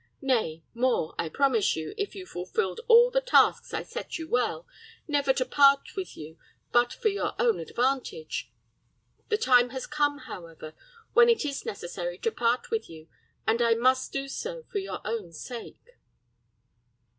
[0.23, 4.65] Nay more, I promised you, if you fulfilled all the tasks I set you well,
[5.07, 6.39] never to part with you
[6.71, 8.49] but for your own advantage.
[9.29, 10.73] The time has come, however,
[11.13, 13.09] when it is necessary to part with you,
[13.45, 15.87] and I must do so for your own sake."